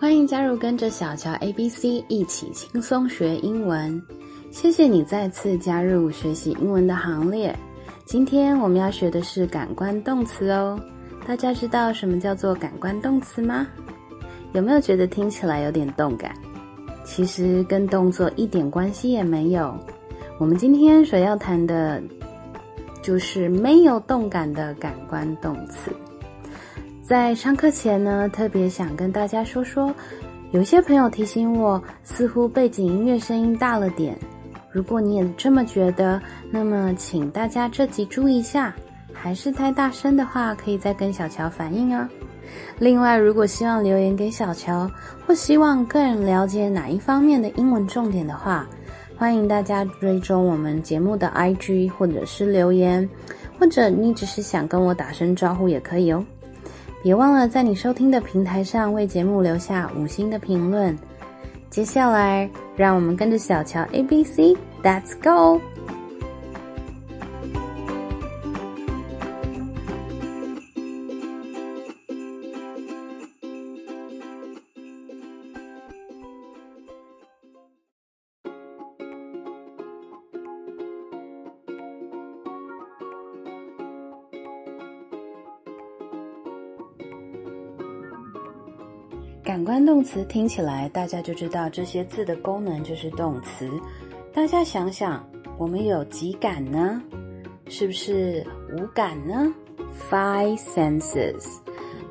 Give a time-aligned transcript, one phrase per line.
[0.00, 4.02] 欢迎加入跟着小乔 A B C 一起轻松学英文。
[4.50, 7.54] 谢谢你再次加入学习英文的行列。
[8.06, 10.80] 今天我们要学的是感官动词哦。
[11.26, 13.66] 大家知道什么叫做感官动词吗？
[14.54, 16.34] 有没有觉得听起来有点动感？
[17.04, 19.78] 其实跟动作一点关系也没有。
[20.38, 22.02] 我们今天所要谈的，
[23.02, 25.92] 就是没有动感的感官动词。
[27.10, 29.92] 在上课前呢，特别想跟大家说说，
[30.52, 34.16] 有些朋友提醒我，似乎背景音乐声音大了点。
[34.70, 38.72] 如果你也这么觉得，那么请大家这集注意一下，
[39.12, 42.08] 还是太大声的话，可以再跟小乔反映哦。
[42.78, 44.88] 另外，如果希望留言给小乔，
[45.26, 48.68] 或希望更了解哪一方面的英文重点的话，
[49.16, 53.10] 欢迎大家追踪我们节目的 IG，或者是留言，
[53.58, 56.24] 或者你只是想跟我打声招呼也可以哦。
[57.02, 60.96] 别忘了在你收听的平台上为节目留下五星的评论。
[61.70, 65.60] 接下来，让我们跟着小乔 A B C，Let's go。
[89.42, 93.70] 感官动词听起来，大家就知道这些字的功能就是动词。
[94.34, 97.00] 大家想想，我们有几感呢？
[97.66, 99.52] 是不是五感呢
[100.10, 101.46] ？Five senses。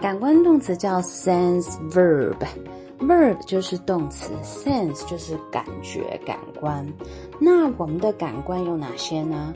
[0.00, 6.86] 感官动词叫 sense verb，verb 就是动词，sense 就是感觉、感官。
[7.38, 9.52] 那我们的感官有哪些呢？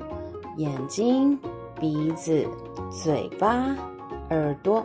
[0.59, 1.39] 眼睛、
[1.81, 2.47] 鼻子、
[2.91, 3.75] 嘴巴、
[4.29, 4.84] 耳朵，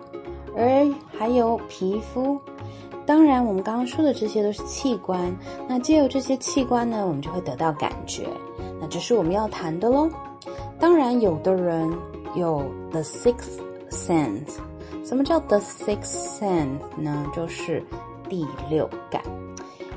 [0.55, 2.39] 而还有皮肤。
[3.07, 5.33] 当然，我们刚刚说的这些都是器官。
[5.65, 8.27] 那借由这些器官呢，我们就会得到感觉。
[8.81, 10.09] 那这是我们要谈的喽。
[10.77, 11.89] 当然，有的人
[12.35, 14.57] 有 the sixth sense。
[15.05, 17.25] 什么叫 the sixth sense 呢？
[17.33, 17.81] 就是
[18.27, 19.21] 第六感，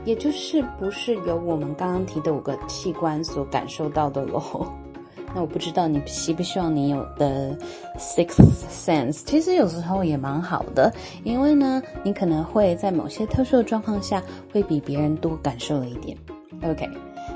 [0.04, 4.72] 也就是不是由我们刚刚提的五个器官所感受到的喽。
[5.34, 7.56] 那我不知道你希不希望你有的
[7.98, 10.92] sixth sense，其实有时候也蛮好的，
[11.24, 16.16] 因为呢，你可能会在某些特殊的状况下，会比别人多感受了一点。
[16.62, 16.86] OK，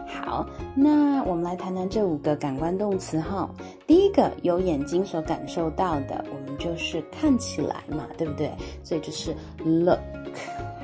[0.06, 0.44] 好，
[0.74, 3.48] 那我们来谈谈这五个感官动词哈。
[3.86, 8.50] 第一个，有眼睛所感受到的，我们就是看起来嘛，对不对？
[8.82, 9.34] 所以就是
[9.64, 9.98] look。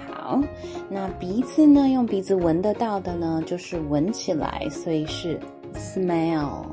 [0.09, 0.41] 好，
[0.88, 5.38] 那鼻子呢，用鼻子闻得到的呢，就是闻起来，所以是
[5.75, 6.65] smell。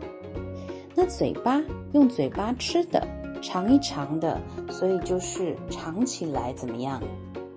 [0.99, 1.61] 那嘴巴
[1.93, 3.07] 用嘴巴吃的，
[3.39, 6.99] 尝一尝的，所以就是尝起来怎么样，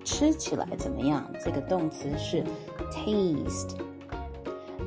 [0.05, 1.25] 吃起来怎么样？
[1.43, 2.43] 这个动词是
[2.91, 3.71] taste。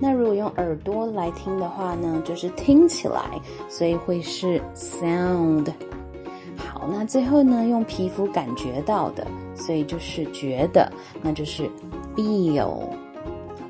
[0.01, 5.73] 那如果用耳朵来听的话呢，就是听起来，所以会是 sound。
[6.57, 9.27] 好，那最后呢，用皮肤感觉到的，
[9.57, 10.89] 所以就是觉得，
[11.21, 11.69] 那就是
[12.15, 12.85] feel。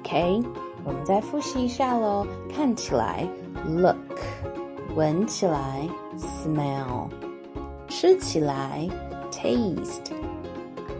[0.00, 0.42] OK，
[0.84, 3.26] 我们再复习一下喽，看起来
[3.66, 3.96] look。
[4.95, 7.07] 闻起来，smell；
[7.88, 8.88] 吃起来，
[9.31, 10.01] taste；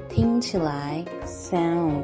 [0.08, 2.04] 听起来，sound；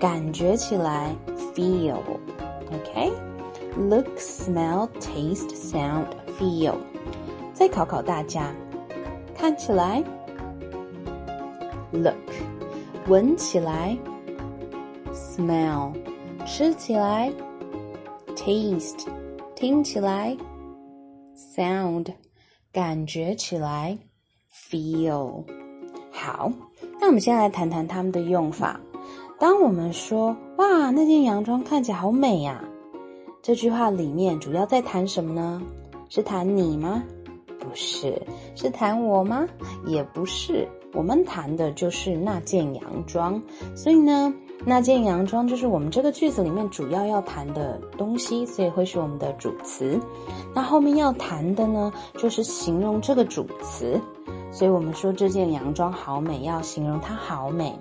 [0.00, 1.14] 感觉起来，
[1.54, 6.06] feel。OK？Look, smell, taste, sound,
[6.38, 6.74] feel。
[7.54, 8.52] 再考考大家，
[9.34, 10.02] 看起来，
[11.92, 12.14] look；
[13.06, 13.96] 闻起来，
[15.12, 15.92] smell；
[16.44, 17.32] 吃起来，
[18.34, 19.06] taste；
[19.54, 20.36] 听起来。
[21.41, 22.13] Sound，
[22.71, 23.97] 感觉起来
[24.53, 25.43] ，feel。
[26.11, 26.51] 好，
[26.99, 28.79] 那我们先来谈谈它们的用法。
[29.39, 32.63] 当我们说“哇，那件洋装看起来好美呀”，
[33.41, 35.61] 这句话里面主要在谈什么呢？
[36.09, 37.03] 是谈你吗？
[37.59, 38.21] 不是，
[38.55, 39.47] 是谈我吗？
[39.85, 43.41] 也不是，我们谈的就是那件洋装。
[43.75, 44.33] 所以呢？
[44.65, 49.99] 那件洋装就是我们这个句子里面主要要谈的东西，所以会是我们的主词。
[50.53, 53.99] 那后面要谈的呢，就是形容这个主词。
[54.53, 57.73] 所以我们说这件洋装好美，要形容它好美。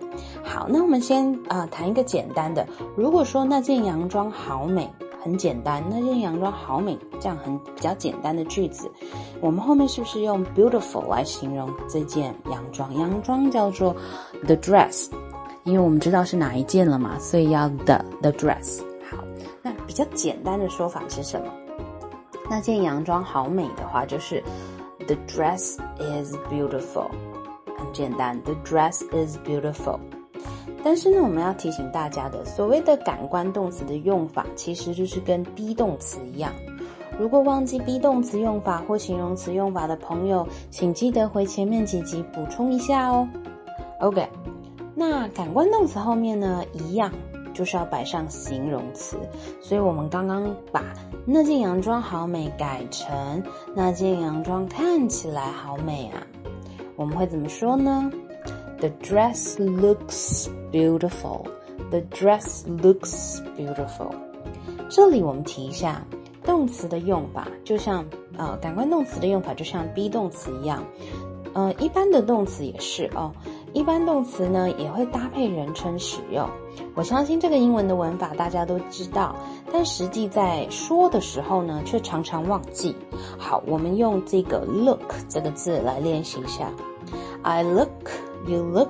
[0.44, 2.65] 好，那我们先啊谈一个简单的。
[2.97, 4.88] 如果说那件洋装好美，
[5.21, 8.88] 很简单，那件洋装好美，这样很比较简单的句子，
[9.41, 12.94] 我们后面是不是用 beautiful 来形容这件洋装？
[12.97, 13.94] 洋装叫做
[14.47, 15.09] the dress。
[15.65, 18.81] 因为我们知道是哪一件了嘛，所以要 the the dress。
[19.11, 19.19] 好，
[19.62, 21.47] 那比较简单的说法是什么？
[22.49, 24.43] 那件洋装好美的话，就是
[25.07, 27.09] the dress is beautiful。
[27.79, 29.99] 很简单，the dress is beautiful。
[30.83, 36.53] 但是呢，我们要提醒大家的，所谓的感官动词的用法，其实就是跟 be 动词一样。
[37.19, 43.29] 如果忘记 be 动词用法或形容词用法的朋友，请记得回前面几集补充一下哦。
[44.01, 44.27] OK，
[45.00, 47.11] 那感官动词后面呢，一样
[47.55, 49.17] 就是要摆上形容词。
[49.58, 50.85] 所以我们刚刚把
[51.25, 53.43] 那件洋装好美改成
[53.75, 56.20] 那件洋装看起来好美啊，
[56.97, 58.12] 我们会怎么说呢
[58.79, 61.47] ？The dress looks beautiful.
[61.88, 64.11] The dress looks beautiful.
[64.91, 66.05] 这里我们提一下
[66.44, 68.05] 动词的用法，就像
[68.37, 70.85] 呃感官动词的用法，就像 be 动词一样。
[71.52, 73.32] 呃，一般的动词也是哦。
[73.72, 76.49] 一般动词呢也会搭配人称使用。
[76.94, 79.34] 我相信这个英文的文法大家都知道，
[79.72, 82.94] 但实际在说的时候呢，却常常忘记。
[83.38, 86.70] 好，我们用这个 look 这个字来练习一下。
[87.43, 87.88] I look.
[88.46, 88.88] You look,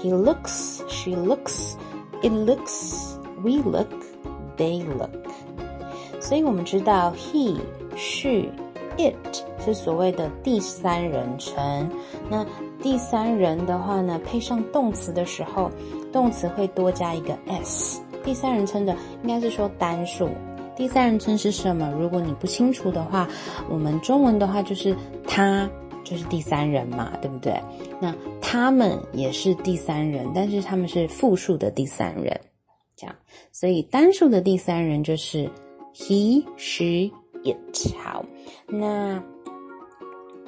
[0.00, 1.74] he looks, she looks,
[2.22, 3.88] it looks, we look,
[4.56, 5.10] they look。
[6.20, 7.56] 所以我们知道 he,
[7.96, 8.48] she,
[8.96, 9.16] it
[9.58, 11.90] 是所谓的第三人称。
[12.30, 12.46] 那
[12.86, 15.68] 第三人的话呢，配上动词的时候，
[16.12, 18.00] 动词会多加一个 s。
[18.22, 20.28] 第三人称的应该是说单数。
[20.76, 21.90] 第三人称是什么？
[21.98, 23.28] 如果你不清楚的话，
[23.68, 24.96] 我们中文的话就是
[25.26, 25.68] 他。
[26.04, 27.60] 就是第三人嘛，对不对？
[28.00, 32.40] 那他们也是第三人，但是他们是复数的第三人，
[32.94, 33.16] 这样，
[33.50, 35.50] 所以单数的第三人就是
[35.92, 37.10] he, she,
[37.42, 37.56] it。
[37.98, 38.24] 好，
[38.68, 39.20] 那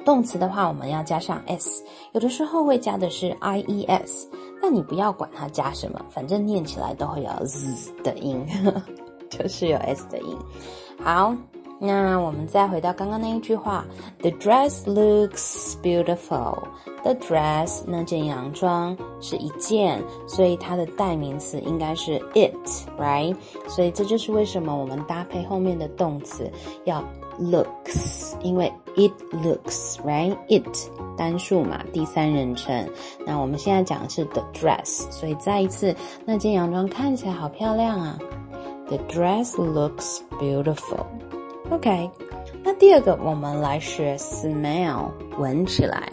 [0.05, 4.29] 动词的话，我们要加上 s，有的时候会加的是 i e s，
[4.61, 8.45] 但你不要管它加什么，反正念起来都会有 z 的音，
[9.29, 10.37] 就是有 s 的音。
[11.03, 11.35] 好。
[11.81, 13.85] 那我们再回到刚刚那一句话
[14.17, 16.57] ，The dress looks beautiful.
[17.03, 23.33] The dress 那件洋装是一件，所以它的代名词应该是 it，right？
[23.69, 26.51] 所以这就是为什么我们搭配后面的动词
[26.83, 27.01] 要
[27.39, 30.67] looks，因为 it looks，right？it
[31.17, 32.87] 单数嘛，第三人称。
[33.25, 35.95] 那我们现在讲的是 the dress，所以再一次，
[36.25, 38.17] 那件洋装看起来好漂亮啊。
[38.87, 41.05] The dress looks beautiful.
[41.69, 42.09] OK，
[42.63, 46.11] 那第二个我们来学 smell，闻起来。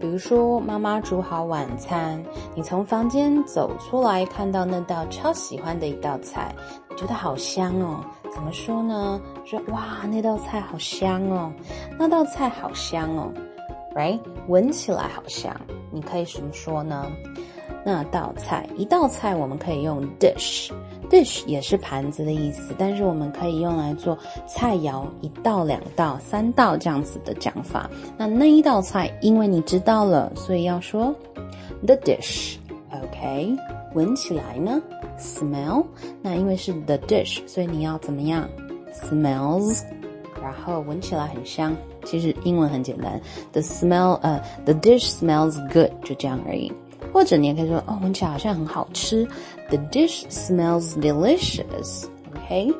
[0.00, 2.24] 比如说妈妈煮好晚餐，
[2.54, 6.54] 你从房间走出来，看到那道超喜欢的一道菜，
[6.88, 8.02] 你觉得好香哦。
[8.32, 9.20] 怎么说呢？
[9.44, 11.52] 说哇，那道菜好香哦，
[11.98, 13.32] 那道菜好香哦
[13.94, 14.18] ，right？
[14.48, 15.54] 闻起来好香，
[15.90, 17.06] 你可以怎么说呢？
[17.84, 24.16] 那道菜，一道菜我们可以用 dish，dish 也是盘子的意思，但是我们可以用来做
[24.46, 27.88] 菜肴，一道、两道、三道这样子的讲法。
[28.18, 31.14] 那那一道菜，因为你知道了，所以要说
[31.86, 33.56] the dish，OK？
[33.94, 34.80] 闻起来呢
[35.19, 35.85] ，smell，
[36.21, 38.47] 那因为是 the dish，所以你要怎么样？
[38.93, 39.83] smells，
[40.41, 41.75] 然后闻起来很香。
[42.05, 43.19] 其实英文很简单，
[43.51, 46.71] the smell，呃，the dish smells good，就这样而已。
[47.11, 49.25] 或者你也可以说哦，闻起来好像很好吃。
[49.69, 52.05] The dish smells delicious.
[52.35, 52.73] OK，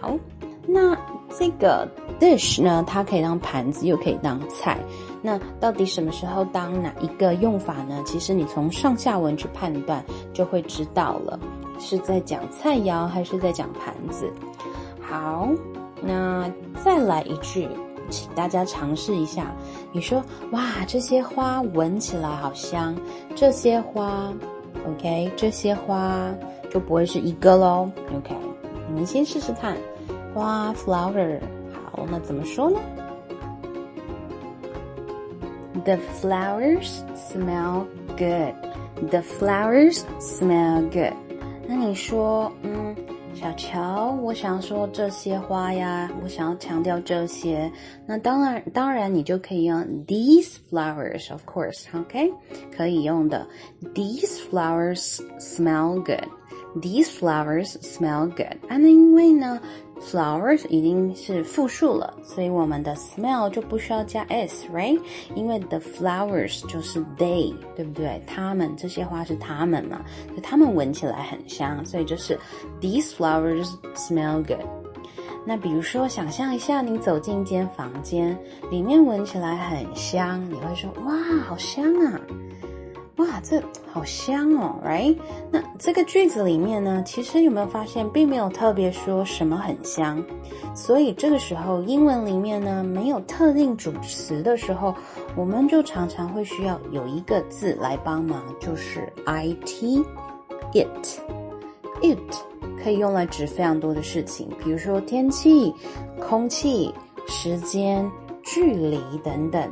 [0.00, 0.18] 好，
[0.66, 0.96] 那
[1.38, 1.88] 这个
[2.19, 4.77] Dish 呢，它可以当盘子，又可以当菜。
[5.21, 8.01] 那到底什么时候当哪一个用法呢？
[8.05, 11.39] 其实你从上下文去判断就会知道了，
[11.79, 14.31] 是在讲菜肴还是在讲盘子。
[15.01, 15.49] 好，
[16.01, 16.49] 那
[16.83, 17.67] 再来一句。
[18.11, 19.53] 请大家尝试一下。
[19.91, 22.95] 你说：“哇，这些花闻起来好香。”
[23.35, 24.33] 这些花
[24.87, 26.27] ，OK，这些花
[26.71, 27.87] 就不会是一个喽。
[28.17, 28.35] OK，
[28.87, 29.77] 你们先试试看。
[30.33, 31.39] 花，flower。
[31.98, 32.78] 好，那怎么说呢？
[35.84, 37.86] The flowers smell
[38.16, 38.54] good.
[39.10, 41.14] The flowers smell good.
[41.66, 42.94] 那你说，嗯。
[43.34, 47.68] 小乔，我想说这些花呀，我想要强调这些。
[48.06, 49.76] 那当然，当然你就可以用
[50.06, 52.32] these flowers，of course，OK，
[52.74, 53.44] 可以用的。
[53.92, 56.28] These flowers smell good.
[56.80, 58.56] These flowers smell good.
[58.68, 59.60] 啊，那因为呢
[60.01, 64.99] ？Flowers 已经是复数了，所以我们的 smell 就不需要加 s，right？
[65.35, 68.21] 因为 the flowers 就是 they，对不对？
[68.25, 72.39] 它们这些花是它们嘛，所以它们闻起来很香，所以就是
[72.81, 74.65] these flowers smell good。
[75.45, 78.37] 那比如说，想象一下，你走进一间房间，
[78.69, 81.13] 里面闻起来很香，你会说哇，
[81.45, 82.19] 好香啊！
[83.19, 83.61] 哇，这
[83.91, 85.13] 好香哦，right？
[85.51, 90.23] 那这个句子里面呢，其实有没有发现，并没有特别说什么很香，
[90.73, 94.95] 所以这个时候英文里面呢，没有特定主词的时候，
[95.35, 100.97] 我们就常常会需要有一个字来帮忙，就是 it，it，it
[102.81, 105.73] 可以用来指非常多的事情，比如说天气、
[106.21, 106.93] 空气、
[107.27, 108.09] 时间、
[108.43, 109.69] 距离等等。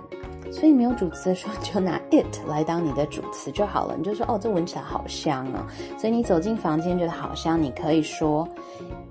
[0.49, 3.95] 所以没有主词的时候，就拿 it 来当你的主词就好了。
[3.97, 5.65] 你就说哦，这闻起来好香哦。
[5.97, 8.47] 所以你走进房间觉得好香，你可以说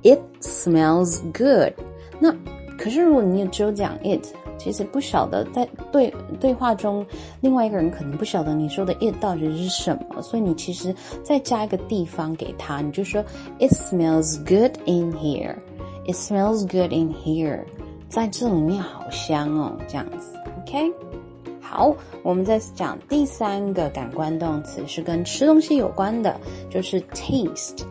[0.02, 1.72] it smells good。
[2.18, 2.34] 那
[2.78, 4.24] 可是如果你只有讲 it，
[4.58, 7.04] 其实不晓得在对对话中，
[7.40, 10.22] 另外一个人可能不晓得你说的 it 到底是什么。
[10.22, 13.22] 所以你其实再加一个地方给他，你就说
[13.58, 15.54] it smells good in here。
[16.06, 17.64] It smells good in here。
[18.08, 20.92] 在这里面好香哦，这样子，OK。
[21.68, 21.92] 好，
[22.22, 26.38] 我们再讲第三个感官动词，是跟吃东西有关的，
[26.70, 27.82] 就是 taste。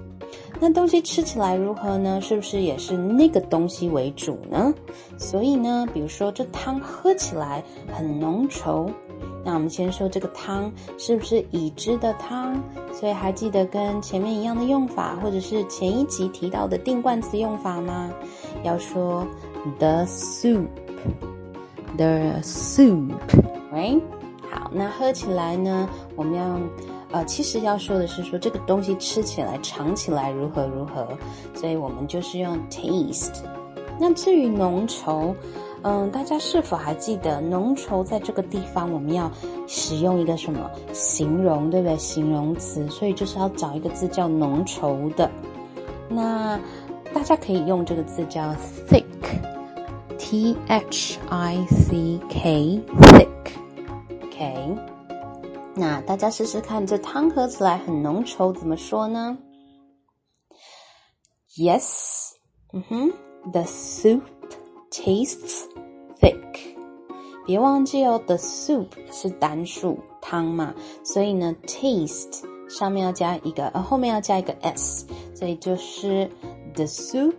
[0.61, 2.21] 那东西吃起来如何呢？
[2.21, 4.73] 是不是也是那个东西为主呢？
[5.17, 7.61] 所以呢，比如说这汤喝起来
[7.93, 8.89] 很浓稠，
[9.43, 12.63] 那我们先说这个汤是不是已知的汤？
[12.93, 18.09] 所以还记得跟前面一样的用法，或者是前一集提到的定冠词用法吗？
[18.63, 19.27] 要说
[19.77, 20.65] the soup
[21.97, 23.13] The soup,
[23.71, 24.01] right?，
[24.51, 25.87] 好，那喝起来呢？
[26.17, 26.59] 我们要，
[27.11, 31.07] 呃，其实要说的是说这个东西吃起来、尝起来如何如何，
[31.53, 33.43] 所以我们就是用 taste。
[33.97, 35.33] 那至于浓稠，
[35.83, 39.31] 嗯，大家是否还记得浓稠在这个地方我们要
[39.65, 41.95] 使用一个什么形容，对不对？
[41.97, 45.31] 形容词，所以就是要找一个字叫浓稠的。
[46.09, 46.59] 那
[47.13, 48.53] 大家可以用这个字叫
[48.89, 49.04] thick
[50.34, 54.76] thick，t h i c k，thick。OK，
[55.74, 59.38] 那大家试试看，这汤喝起来很浓稠，怎么说呢？
[61.56, 62.32] Yes，
[62.72, 63.12] 嗯哼，
[63.52, 64.22] The soup
[64.90, 65.64] tastes
[66.20, 66.76] thick。
[67.46, 70.74] 别忘记哦，The soup 是单数汤嘛，
[71.04, 76.30] 所以呢，taste 上面要加一个，呃，后面要加一个 s，所以就是
[76.74, 77.34] The soup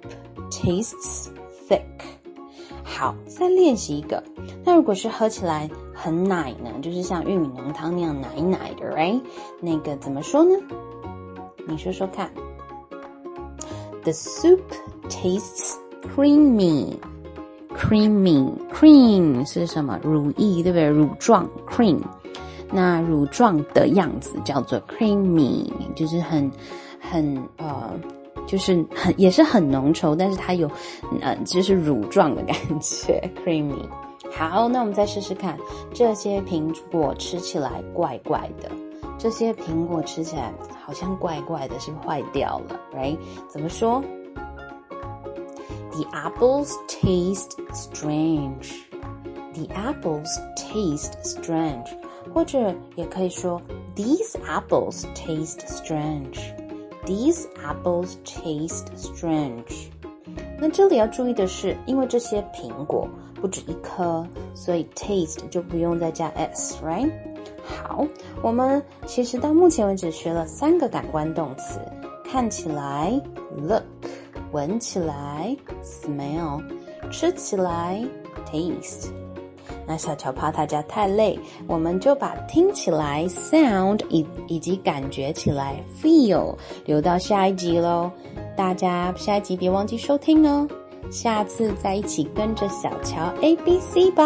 [0.49, 1.29] tastes
[1.69, 1.85] thick。
[2.98, 4.22] 好，再练习一个。
[4.64, 9.20] 那如果是喝起来很奶呢，就是像玉米浓汤那样奶奶的，right？
[9.60, 10.56] 那个怎么说呢？
[11.68, 12.30] 你说说看。
[14.02, 14.62] The soup
[15.10, 15.74] tastes
[16.14, 16.94] creamy.
[17.76, 20.00] Creamy, cream 是什么？
[20.02, 20.88] 乳液，对不对？
[20.88, 22.00] 乳状 cream，
[22.72, 26.50] 那乳状的样子叫做 creamy，就是很
[26.98, 27.90] 很呃。
[28.46, 30.70] 就是很也是很浓稠，但是它有，
[31.20, 33.88] 呃，就是乳状的感觉，creamy。
[34.32, 35.58] 好，那我们再试试看，
[35.92, 38.70] 这些苹果吃起来怪怪的，
[39.18, 40.52] 这些苹果吃起来
[40.84, 43.18] 好像怪怪的，是不是坏掉了？Right？
[43.48, 44.02] 怎么说
[45.92, 48.72] ？The apples taste strange.
[49.54, 51.86] The apples taste strange，
[52.34, 53.62] 或者也可以说
[53.94, 56.38] These apples taste strange.
[57.06, 59.86] These apples taste strange。
[60.58, 67.12] 那这里要注意的是，因为这些苹果不止一颗，所以 taste 就不用再加 s，right？
[67.64, 68.04] 好，
[68.42, 71.78] 我们其实到目前为止学了三个感官动词：
[72.24, 73.20] 看起来
[73.56, 73.84] look，
[74.50, 76.60] 闻起来 smell，
[77.12, 78.04] 吃起来
[78.50, 79.10] taste。
[79.86, 88.10] 那小乔怕大家太累，我们就把听起来 sound 以以及感觉起来 feel 留到下一集喽。
[88.56, 90.66] 大家下一集别忘记收听哦。
[91.10, 94.24] 下次再一起跟着小乔 A B C 吧。